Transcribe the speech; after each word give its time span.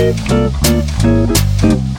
Thank 0.00 1.89